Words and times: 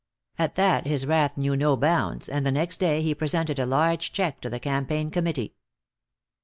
At 0.39 0.55
that 0.55 0.87
his 0.87 1.05
wrath 1.05 1.37
knew 1.37 1.55
no 1.55 1.77
bounds 1.77 2.27
and 2.27 2.43
the 2.43 2.51
next 2.51 2.77
day 2.77 3.03
he 3.03 3.13
presented 3.13 3.59
a 3.59 3.67
large 3.67 4.11
check 4.11 4.41
to 4.41 4.49
the 4.49 4.59
campaign 4.59 5.11
committee. 5.11 5.53